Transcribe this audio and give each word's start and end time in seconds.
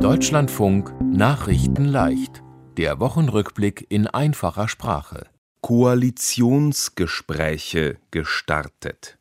Deutschlandfunk 0.00 0.92
Nachrichten 1.00 1.86
leicht. 1.86 2.42
Der 2.76 3.00
Wochenrückblick 3.00 3.86
in 3.88 4.06
einfacher 4.06 4.68
Sprache. 4.68 5.24
Koalitionsgespräche 5.62 7.96
gestartet. 8.10 9.16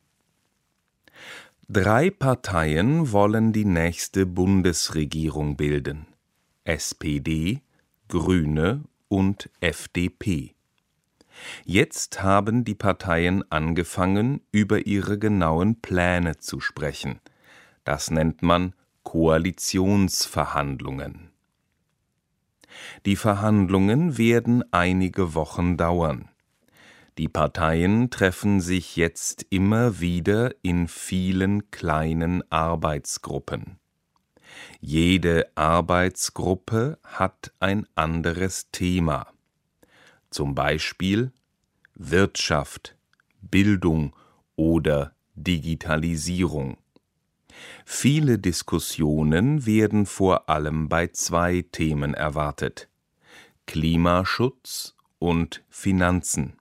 Drei 1.69 2.09
Parteien 2.09 3.13
wollen 3.13 3.53
die 3.53 3.63
nächste 3.63 4.25
Bundesregierung 4.25 5.55
bilden. 5.55 6.07
SPD, 6.65 7.61
Grüne 8.09 8.83
und 9.07 9.49
FDP. 9.61 10.55
Jetzt 11.63 12.21
haben 12.21 12.65
die 12.65 12.75
Parteien 12.75 13.49
angefangen, 13.49 14.41
über 14.51 14.85
ihre 14.85 15.17
genauen 15.17 15.79
Pläne 15.81 16.35
zu 16.37 16.59
sprechen. 16.59 17.21
Das 17.85 18.11
nennt 18.11 18.41
man 18.41 18.73
Koalitionsverhandlungen. 19.05 21.31
Die 23.05 23.15
Verhandlungen 23.15 24.17
werden 24.17 24.65
einige 24.73 25.33
Wochen 25.33 25.77
dauern. 25.77 26.27
Die 27.17 27.29
Parteien 27.29 28.09
treffen 28.09 28.59
sich 28.59 28.97
jetzt 28.97 29.45
immer 29.49 30.01
wieder 30.01 30.53
in 30.61 30.89
vielen 30.89 31.71
kleinen 31.71 32.43
Arbeitsgruppen. 32.51 33.79
Jede 34.81 35.49
Arbeitsgruppe 35.55 36.99
hat 37.05 37.53
ein 37.61 37.87
anderes 37.95 38.69
Thema 38.71 39.27
zum 40.35 40.53
Beispiel 40.53 41.31
Wirtschaft, 41.93 42.97
Bildung 43.39 44.13
oder 44.57 45.15
Digitalisierung. 45.35 46.75
Viele 47.85 48.39
Diskussionen 48.39 49.65
werden 49.65 50.05
vor 50.05 50.49
allem 50.49 50.89
bei 50.89 51.07
zwei 51.07 51.63
Themen 51.71 52.13
erwartet 52.13 52.89
Klimaschutz 53.67 54.95
und 55.19 55.63
Finanzen. 55.69 56.53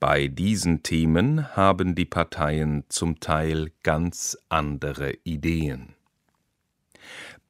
Bei 0.00 0.28
diesen 0.28 0.82
Themen 0.82 1.54
haben 1.56 1.94
die 1.94 2.04
Parteien 2.04 2.84
zum 2.88 3.20
Teil 3.20 3.70
ganz 3.82 4.36
andere 4.48 5.14
Ideen. 5.24 5.94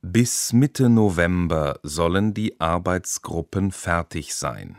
Bis 0.03 0.53
Mitte 0.53 0.89
November 0.89 1.79
sollen 1.83 2.35
die 2.35 2.61
Arbeitsgruppen 2.61 3.71
fertig 3.71 4.35
sein. 4.35 4.77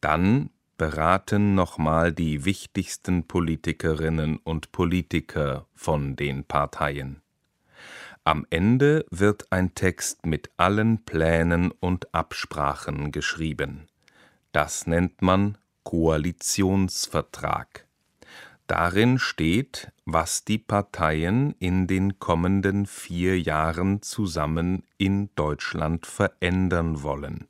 Dann 0.00 0.50
beraten 0.76 1.54
nochmal 1.54 2.12
die 2.12 2.44
wichtigsten 2.44 3.26
Politikerinnen 3.26 4.38
und 4.38 4.72
Politiker 4.72 5.66
von 5.74 6.16
den 6.16 6.44
Parteien. 6.44 7.22
Am 8.24 8.46
Ende 8.50 9.04
wird 9.10 9.50
ein 9.50 9.74
Text 9.74 10.26
mit 10.26 10.50
allen 10.56 11.04
Plänen 11.04 11.72
und 11.72 12.14
Absprachen 12.14 13.10
geschrieben. 13.10 13.88
Das 14.52 14.86
nennt 14.86 15.22
man 15.22 15.58
Koalitionsvertrag. 15.82 17.86
Darin 18.68 19.18
steht, 19.18 19.90
was 20.04 20.44
die 20.44 20.58
Parteien 20.58 21.54
in 21.58 21.86
den 21.86 22.20
kommenden 22.20 22.86
vier 22.86 23.40
Jahren 23.40 24.02
zusammen 24.02 24.84
in 24.98 25.30
Deutschland 25.34 26.06
verändern 26.06 27.02
wollen. 27.02 27.48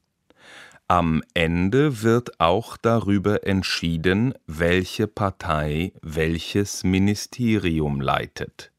Am 0.93 1.23
Ende 1.33 2.03
wird 2.03 2.39
auch 2.39 2.77
darüber 2.77 3.47
entschieden, 3.47 4.35
welche 4.47 5.07
Partei 5.07 5.95
welches 6.03 6.85
Ministerium 6.85 8.03
leitet 8.03 8.73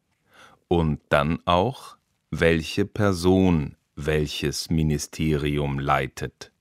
und 0.68 1.00
dann 1.10 1.40
auch, 1.46 1.98
welche 2.30 2.86
Person 2.86 3.78
welches 3.96 4.70
Ministerium 4.70 5.80
leitet. 5.80 6.52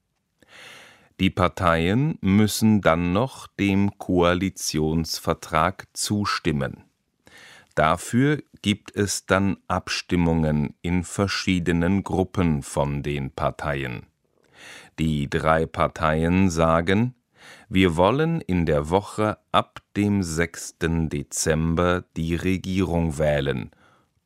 Die 1.21 1.29
Parteien 1.29 2.17
müssen 2.23 2.81
dann 2.81 3.13
noch 3.13 3.47
dem 3.47 3.99
Koalitionsvertrag 3.99 5.87
zustimmen. 5.93 6.85
Dafür 7.75 8.43
gibt 8.63 8.97
es 8.97 9.27
dann 9.27 9.59
Abstimmungen 9.69 10.77
in 10.81 11.05
verschiedenen 11.05 12.05
Gruppen 12.05 12.63
von 12.63 13.03
den 13.03 13.31
Parteien. 13.33 14.07
Die 14.99 15.31
drei 15.31 15.67
Parteien 15.67 16.51
sagen, 16.51 17.15
wir 17.69 17.97
wollen 17.97 18.41
in 18.41 18.67
der 18.67 18.91
Woche 18.91 19.39
ab 19.51 19.81
dem 19.97 20.23
6. 20.23 20.77
Dezember 21.09 22.05
die 22.17 22.35
Regierung 22.35 23.19
wählen 23.19 23.71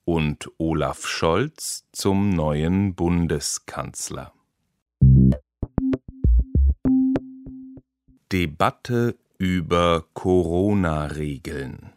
und 0.04 0.50
Olaf 0.58 1.06
Scholz 1.06 1.84
zum 1.92 2.30
neuen 2.30 2.94
Bundeskanzler. 2.94 4.32
Debatte 8.32 9.16
über 9.38 10.04
Corona-Regeln 10.14 11.92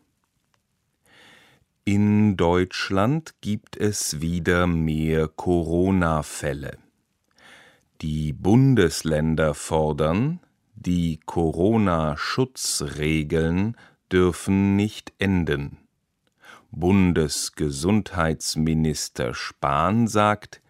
In 1.85 2.37
Deutschland 2.37 3.35
gibt 3.41 3.77
es 3.77 4.21
wieder 4.21 4.67
mehr 4.67 5.27
Corona-Fälle. 5.27 6.77
Die 8.01 8.31
Bundesländer 8.31 9.53
fordern, 9.53 10.39
die 10.75 11.19
Corona-Schutzregeln 11.25 13.75
dürfen 14.09 14.77
nicht 14.77 15.11
enden. 15.19 15.79
Bundesgesundheitsminister 16.71 19.33
Spahn 19.33 20.07
sagt, 20.07 20.61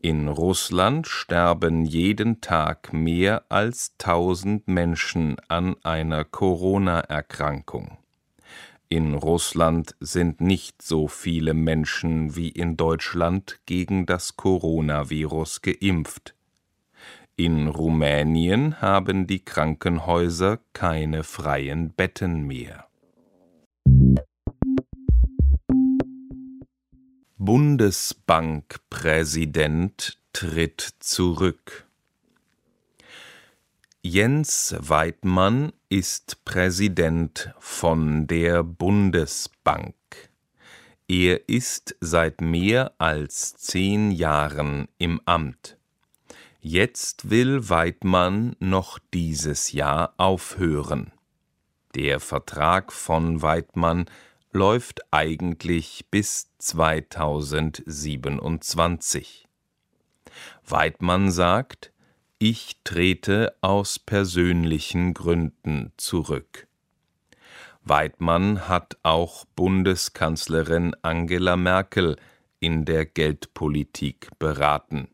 In 0.03 0.27
Russland 0.27 1.07
sterben 1.07 1.85
jeden 1.85 2.41
Tag 2.41 2.93
mehr 2.93 3.45
als 3.49 3.93
1000 4.01 4.67
Menschen 4.67 5.37
an 5.47 5.77
einer 5.85 6.25
Corona-Erkrankung. 6.25 7.97
In 8.89 9.15
Russland 9.15 9.95
sind 10.01 10.41
nicht 10.41 10.83
so 10.83 11.07
viele 11.07 11.55
Menschen 11.55 12.35
wie 12.35 12.49
in 12.49 12.77
Deutschland 12.77 13.61
gegen 13.67 14.05
das 14.05 14.37
Coronavirus 14.37 15.63
geimpft. 15.63 16.36
In 17.39 17.69
Rumänien 17.69 18.81
haben 18.81 19.27
die 19.27 19.45
Krankenhäuser 19.45 20.59
keine 20.73 21.23
freien 21.23 21.91
Betten 21.91 22.47
mehr. 22.47 22.87
Bundesbankpräsident 27.37 30.19
tritt 30.33 30.81
zurück. 31.01 31.87
Jens 34.01 34.75
Weidmann 34.79 35.75
ist 35.91 36.43
Präsident 36.47 37.53
von 37.59 38.27
der 38.27 38.63
Bundesbank. 38.63 39.95
Er 41.07 41.51
ist 41.51 41.97
seit 42.01 42.41
mehr 42.41 42.95
als 42.97 43.57
zehn 43.57 44.11
Jahren 44.11 44.89
im 44.97 45.21
Amt. 45.27 45.77
Jetzt 46.69 47.31
will 47.31 47.69
Weidmann 47.69 48.57
noch 48.59 48.99
dieses 49.15 49.71
Jahr 49.71 50.15
aufhören. 50.17 51.13
Der 51.95 52.19
Vertrag 52.19 52.93
von 52.93 53.41
Weidmann 53.41 54.07
läuft 54.51 55.03
eigentlich 55.13 56.07
bis 56.11 56.51
2027. 56.59 59.47
Weidmann 60.67 61.31
sagt, 61.31 61.93
ich 62.41 62.81
trete 62.83 63.55
aus 63.61 64.01
persönlichen 64.01 65.15
Gründen 65.15 65.93
zurück. 65.97 66.67
Weidmann 67.85 68.67
hat 68.67 68.97
auch 69.05 69.45
Bundeskanzlerin 69.55 70.97
Angela 71.03 71.57
Merkel 71.57 72.17
in 72.59 72.85
der 72.85 73.07
Geldpolitik 73.07 74.31
beraten. 74.41 75.07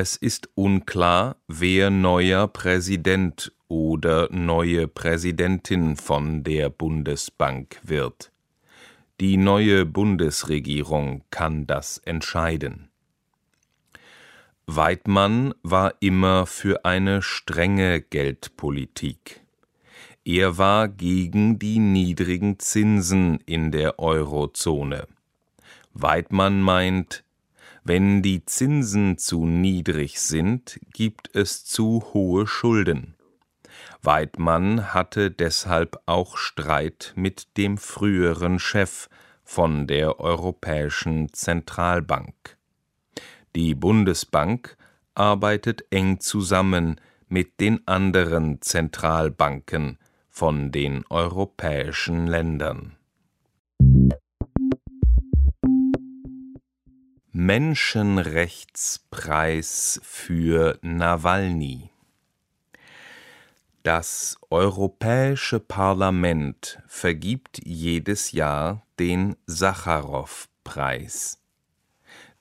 Es 0.00 0.14
ist 0.14 0.48
unklar, 0.54 1.34
wer 1.48 1.90
neuer 1.90 2.46
Präsident 2.46 3.52
oder 3.66 4.28
neue 4.30 4.86
Präsidentin 4.86 5.96
von 5.96 6.44
der 6.44 6.70
Bundesbank 6.70 7.80
wird. 7.82 8.30
Die 9.18 9.36
neue 9.36 9.84
Bundesregierung 9.84 11.24
kann 11.30 11.66
das 11.66 11.98
entscheiden. 11.98 12.90
Weidmann 14.66 15.52
war 15.64 15.94
immer 15.98 16.46
für 16.46 16.84
eine 16.84 17.20
strenge 17.20 18.00
Geldpolitik. 18.00 19.40
Er 20.24 20.58
war 20.58 20.86
gegen 20.86 21.58
die 21.58 21.80
niedrigen 21.80 22.60
Zinsen 22.60 23.40
in 23.46 23.72
der 23.72 23.98
Eurozone. 23.98 25.08
Weidmann 25.92 26.62
meint, 26.62 27.24
wenn 27.88 28.20
die 28.20 28.44
Zinsen 28.44 29.16
zu 29.16 29.46
niedrig 29.46 30.20
sind, 30.20 30.78
gibt 30.92 31.34
es 31.34 31.64
zu 31.64 32.04
hohe 32.12 32.46
Schulden. 32.46 33.14
Weidmann 34.02 34.92
hatte 34.92 35.30
deshalb 35.30 35.98
auch 36.04 36.36
Streit 36.36 37.14
mit 37.16 37.56
dem 37.56 37.78
früheren 37.78 38.58
Chef 38.58 39.08
von 39.42 39.86
der 39.86 40.20
Europäischen 40.20 41.32
Zentralbank. 41.32 42.58
Die 43.56 43.74
Bundesbank 43.74 44.76
arbeitet 45.14 45.82
eng 45.90 46.20
zusammen 46.20 47.00
mit 47.28 47.58
den 47.58 47.88
anderen 47.88 48.60
Zentralbanken 48.60 49.96
von 50.28 50.72
den 50.72 51.06
europäischen 51.08 52.26
Ländern. 52.26 52.97
Menschenrechtspreis 57.40 60.00
für 60.02 60.76
Nawalny 60.82 61.88
Das 63.84 64.36
Europäische 64.50 65.60
Parlament 65.60 66.82
vergibt 66.88 67.60
jedes 67.64 68.32
Jahr 68.32 68.82
den 68.98 69.36
Sacharow-Preis. 69.46 71.38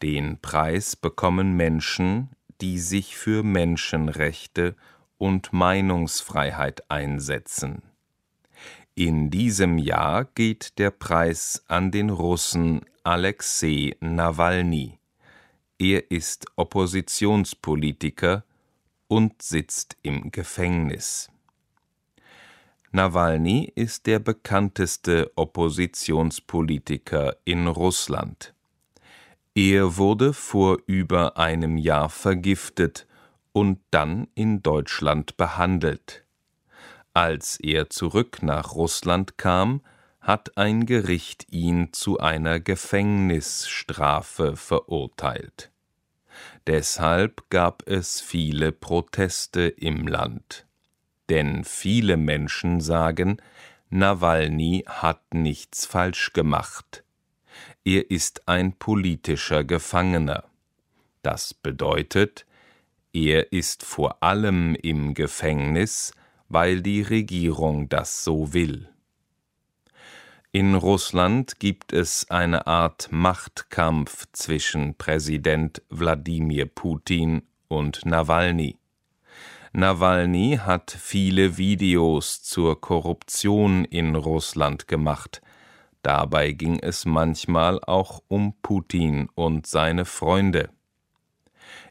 Den 0.02 0.42
Preis 0.42 0.96
bekommen 0.96 1.56
Menschen, 1.56 2.30
die 2.60 2.80
sich 2.80 3.18
für 3.18 3.44
Menschenrechte 3.44 4.76
und 5.20 5.54
Meinungsfreiheit 5.54 6.90
einsetzen. 6.90 7.84
In 8.96 9.30
diesem 9.30 9.78
Jahr 9.78 10.26
geht 10.26 10.80
der 10.80 10.90
Preis 10.90 11.64
an 11.68 11.92
den 11.92 12.10
Russen 12.10 12.82
Alexei 13.08 13.96
Nawalny. 14.02 15.00
Er 15.80 16.12
ist 16.12 16.46
Oppositionspolitiker 16.58 18.44
und 19.08 19.42
sitzt 19.42 19.96
im 20.02 20.30
Gefängnis. 20.30 21.32
Nawalny 22.92 23.72
ist 23.76 24.08
der 24.08 24.20
bekannteste 24.20 25.32
Oppositionspolitiker 25.38 27.38
in 27.46 27.68
Russland. 27.68 28.54
Er 29.56 29.96
wurde 29.96 30.34
vor 30.34 30.80
über 30.86 31.38
einem 31.38 31.78
Jahr 31.78 32.10
vergiftet 32.10 33.08
und 33.54 33.80
dann 33.90 34.28
in 34.36 34.64
Deutschland 34.64 35.38
behandelt. 35.38 36.26
Als 37.14 37.58
er 37.58 37.90
zurück 37.90 38.44
nach 38.44 38.76
Russland 38.76 39.38
kam, 39.38 39.80
hat 40.28 40.58
ein 40.58 40.86
Gericht 40.86 41.48
ihn 41.52 41.94
zu 41.94 42.20
einer 42.20 42.60
Gefängnisstrafe 42.60 44.58
verurteilt. 44.58 45.72
Deshalb 46.68 47.50
gab 47.50 47.88
es 47.88 48.20
viele 48.20 48.74
Proteste 48.74 49.62
im 49.62 50.06
Land. 50.06 50.68
Denn 51.30 51.64
viele 51.64 52.18
Menschen 52.18 52.82
sagen, 52.82 53.38
Nawalny 53.90 54.84
hat 54.86 55.34
nichts 55.34 55.86
falsch 55.86 56.34
gemacht. 56.34 57.06
Er 57.86 58.12
ist 58.12 58.50
ein 58.50 58.74
politischer 58.74 59.64
Gefangener. 59.64 60.44
Das 61.22 61.54
bedeutet, 61.54 62.46
er 63.14 63.54
ist 63.54 63.86
vor 63.86 64.22
allem 64.22 64.76
im 64.76 65.14
Gefängnis, 65.14 66.12
weil 66.50 66.82
die 66.82 67.02
Regierung 67.02 67.88
das 67.88 68.26
so 68.26 68.54
will. 68.54 68.90
In 70.54 70.76
Russland 70.76 71.60
gibt 71.60 71.92
es 71.92 72.32
eine 72.32 72.68
Art 72.68 73.10
Machtkampf 73.12 74.28
zwischen 74.32 74.96
Präsident 74.96 75.82
Wladimir 75.90 76.66
Putin 76.68 77.42
und 77.68 78.06
Nawalny. 78.06 78.78
Nawalny 79.74 80.60
hat 80.64 80.90
viele 80.90 81.58
Videos 81.58 82.42
zur 82.44 82.80
Korruption 82.80 83.84
in 83.84 84.16
Russland 84.16 84.88
gemacht. 84.88 85.42
Dabei 86.02 86.54
ging 86.54 86.80
es 86.80 87.04
manchmal 87.06 87.84
auch 87.84 88.24
um 88.30 88.54
Putin 88.62 89.28
und 89.36 89.68
seine 89.68 90.06
Freunde. 90.06 90.70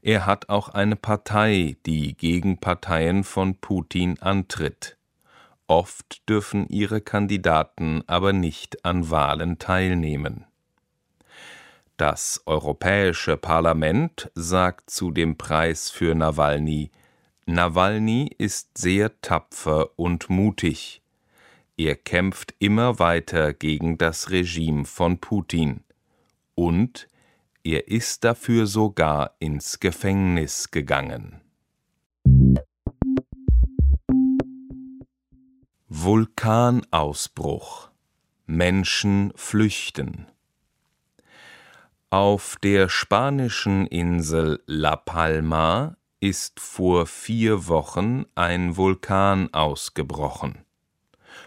Er 0.00 0.24
hat 0.24 0.48
auch 0.48 0.70
eine 0.70 0.96
Partei, 0.96 1.76
die 1.84 2.16
gegen 2.16 2.58
Parteien 2.58 3.22
von 3.22 3.56
Putin 3.60 4.18
antritt. 4.20 4.95
Oft 5.68 6.28
dürfen 6.28 6.68
ihre 6.68 7.00
Kandidaten 7.00 8.02
aber 8.06 8.32
nicht 8.32 8.84
an 8.84 9.10
Wahlen 9.10 9.58
teilnehmen. 9.58 10.44
Das 11.96 12.42
Europäische 12.46 13.36
Parlament 13.36 14.30
sagt 14.34 14.90
zu 14.90 15.10
dem 15.10 15.36
Preis 15.38 15.90
für 15.90 16.14
Nawalny 16.14 16.90
Nawalny 17.48 18.28
ist 18.38 18.76
sehr 18.76 19.20
tapfer 19.20 19.96
und 19.96 20.28
mutig. 20.28 21.00
Er 21.76 21.94
kämpft 21.94 22.54
immer 22.58 22.98
weiter 22.98 23.52
gegen 23.52 23.98
das 23.98 24.30
Regime 24.30 24.84
von 24.84 25.18
Putin. 25.18 25.84
Und 26.56 27.08
er 27.62 27.86
ist 27.86 28.24
dafür 28.24 28.66
sogar 28.66 29.36
ins 29.38 29.78
Gefängnis 29.78 30.72
gegangen. 30.72 31.40
Vulkanausbruch 35.98 37.88
Menschen 38.44 39.32
flüchten 39.34 40.26
Auf 42.10 42.56
der 42.62 42.90
spanischen 42.90 43.86
Insel 43.86 44.62
La 44.66 44.96
Palma 44.96 45.96
ist 46.20 46.60
vor 46.60 47.06
vier 47.06 47.66
Wochen 47.68 48.26
ein 48.34 48.76
Vulkan 48.76 49.54
ausgebrochen. 49.54 50.66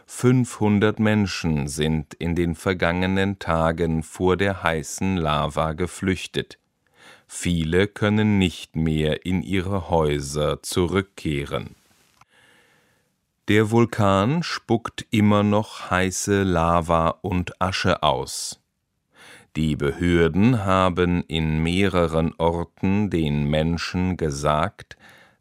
500 0.07 0.99
Menschen 0.99 1.67
sind 1.67 2.15
in 2.15 2.33
den 2.33 2.55
vergangenen 2.55 3.37
Tagen 3.37 4.01
vor 4.01 4.35
der 4.35 4.63
heißen 4.63 5.15
Lava 5.17 5.73
geflüchtet. 5.73 6.57
Viele 7.27 7.87
können 7.87 8.39
nicht 8.39 8.75
mehr 8.75 9.27
in 9.27 9.43
ihre 9.43 9.91
Häuser 9.91 10.63
zurückkehren. 10.63 11.75
Der 13.49 13.71
Vulkan 13.71 14.43
spuckt 14.43 15.05
immer 15.09 15.41
noch 15.41 15.89
heiße 15.89 16.43
Lava 16.43 17.09
und 17.23 17.59
Asche 17.59 18.03
aus. 18.03 18.61
Die 19.55 19.75
Behörden 19.75 20.65
haben 20.65 21.23
in 21.23 21.63
mehreren 21.63 22.35
Orten 22.37 23.09
den 23.09 23.45
Menschen 23.45 24.17
gesagt, 24.17 24.97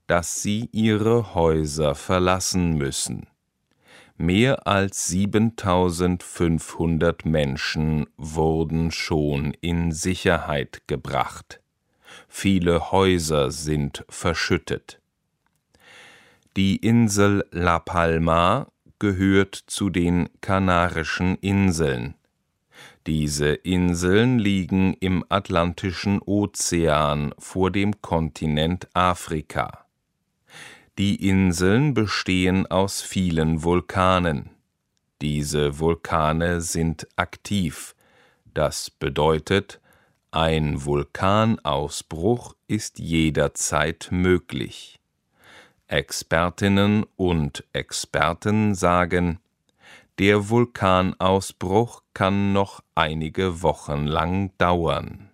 dass 0.06 0.40
sie 0.40 0.70
ihre 0.72 1.34
Häuser 1.34 1.94
verlassen 1.94 2.78
müssen. 2.78 3.26
Mehr 4.16 4.66
als 4.66 5.08
7500 5.08 7.26
Menschen 7.26 8.06
wurden 8.16 8.90
schon 8.90 9.52
in 9.60 9.92
Sicherheit 9.92 10.80
gebracht. 10.86 11.60
Viele 12.26 12.90
Häuser 12.90 13.50
sind 13.50 14.06
verschüttet. 14.08 14.98
Die 16.58 16.74
Insel 16.78 17.46
La 17.52 17.78
Palma 17.78 18.66
gehört 18.98 19.54
zu 19.54 19.90
den 19.90 20.28
Kanarischen 20.40 21.36
Inseln. 21.36 22.16
Diese 23.06 23.50
Inseln 23.50 24.40
liegen 24.40 24.94
im 24.94 25.24
Atlantischen 25.28 26.20
Ozean 26.20 27.32
vor 27.38 27.70
dem 27.70 28.02
Kontinent 28.02 28.88
Afrika. 28.92 29.86
Die 30.98 31.28
Inseln 31.28 31.94
bestehen 31.94 32.66
aus 32.66 33.02
vielen 33.02 33.62
Vulkanen. 33.62 34.50
Diese 35.22 35.78
Vulkane 35.78 36.60
sind 36.60 37.06
aktiv. 37.14 37.94
Das 38.52 38.90
bedeutet, 38.90 39.80
ein 40.32 40.84
Vulkanausbruch 40.84 42.56
ist 42.66 42.98
jederzeit 42.98 44.08
möglich. 44.10 44.97
Expertinnen 45.88 47.06
und 47.16 47.64
Experten 47.72 48.74
sagen, 48.74 49.38
der 50.18 50.50
Vulkanausbruch 50.50 52.02
kann 52.12 52.52
noch 52.52 52.82
einige 52.94 53.62
Wochen 53.62 54.06
lang 54.06 54.52
dauern. 54.58 55.30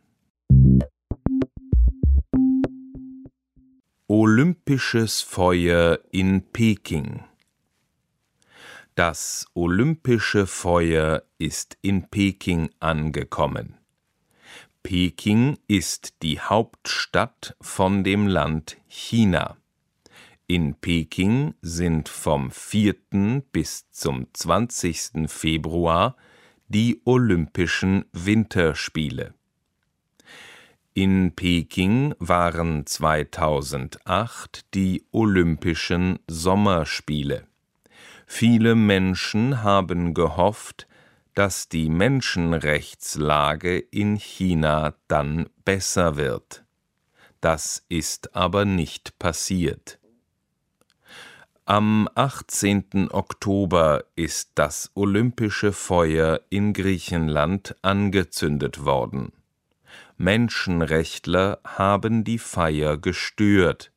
Olympisches 4.06 5.22
Feuer 5.22 5.98
in 6.12 6.42
Peking 6.52 7.24
Das 8.94 9.46
olympische 9.54 10.46
Feuer 10.46 11.24
ist 11.38 11.78
in 11.82 12.08
Peking 12.10 12.70
angekommen. 12.78 13.76
Peking 14.84 15.58
ist 15.66 16.22
die 16.22 16.38
Hauptstadt 16.38 17.56
von 17.60 18.04
dem 18.04 18.28
Land 18.28 18.76
China. 18.86 19.56
In 20.46 20.74
Peking 20.74 21.54
sind 21.62 22.10
vom 22.10 22.50
4. 22.50 22.94
bis 23.50 23.90
zum 23.90 24.26
20. 24.30 25.26
Februar 25.26 26.16
die 26.68 27.00
Olympischen 27.06 28.04
Winterspiele. 28.12 29.32
In 30.92 31.32
Peking 31.34 32.14
waren 32.18 32.84
2008 32.84 34.66
die 34.74 35.06
Olympischen 35.12 36.18
Sommerspiele. 36.26 37.46
Viele 38.26 38.74
Menschen 38.74 39.62
haben 39.62 40.12
gehofft, 40.12 40.86
dass 41.32 41.70
die 41.70 41.88
Menschenrechtslage 41.88 43.78
in 43.78 44.16
China 44.16 44.94
dann 45.08 45.48
besser 45.64 46.16
wird. 46.16 46.66
Das 47.40 47.86
ist 47.88 48.36
aber 48.36 48.66
nicht 48.66 49.18
passiert. 49.18 49.98
Am 51.66 52.10
18. 52.14 53.08
Oktober 53.10 54.04
ist 54.16 54.50
das 54.54 54.90
olympische 54.92 55.72
Feuer 55.72 56.42
in 56.50 56.74
Griechenland 56.74 57.74
angezündet 57.80 58.84
worden. 58.84 59.32
Menschenrechtler 60.18 61.60
haben 61.64 62.22
die 62.22 62.36
Feier 62.36 62.98
gestört. 62.98 63.92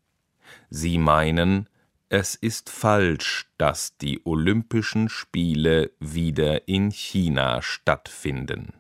Sie 0.70 0.98
meinen, 0.98 1.68
es 2.08 2.36
ist 2.36 2.70
falsch, 2.70 3.50
dass 3.58 3.98
die 3.98 4.22
Olympischen 4.24 5.10
Spiele 5.10 5.92
wieder 6.00 6.70
in 6.70 6.90
China 6.90 7.62
stattfinden. 7.62 8.77